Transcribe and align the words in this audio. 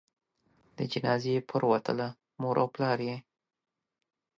د 0.77 0.79
جنازې 0.91 1.35
پروتله؛ 1.49 2.07
مور 2.41 2.55
او 2.61 2.67
پلار 2.75 2.99
یې 3.07 3.17